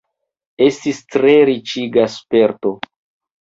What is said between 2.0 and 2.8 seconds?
sperto!